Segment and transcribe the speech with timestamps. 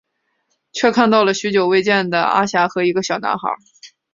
[0.71, 3.49] 却看到了许久未见的阿霞和一个小男孩。